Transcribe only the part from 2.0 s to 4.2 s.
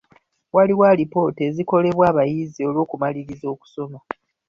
abayizi olw'okumaliriza okusoma.